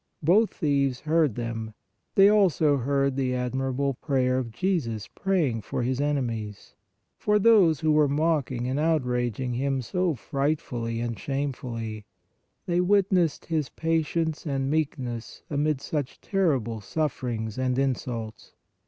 Both 0.23 0.55
thieves 0.55 1.01
heard 1.01 1.35
them. 1.35 1.75
They 2.15 2.27
also 2.27 2.77
heard 2.77 3.15
the 3.15 3.35
admirable 3.35 3.93
prayer 3.93 4.39
of 4.39 4.49
Jesus 4.49 5.07
praying 5.07 5.61
for 5.61 5.83
His 5.83 6.01
enemies, 6.01 6.73
for 7.19 7.37
those 7.37 7.81
who 7.81 7.91
were 7.91 8.07
mocking 8.07 8.65
and 8.65 8.79
outraging 8.79 9.53
Him 9.53 9.83
so 9.83 10.15
frightfully 10.15 11.01
and 11.01 11.19
shamefully; 11.19 12.07
they 12.65 12.81
witnessed 12.81 13.45
His 13.45 13.69
patience 13.69 14.43
and 14.47 14.71
meek 14.71 14.97
ness 14.97 15.43
amid 15.51 15.81
such 15.81 16.19
terrible 16.19 16.81
sufferings 16.81 17.59
and 17.59 17.77
insults. 17.77 18.53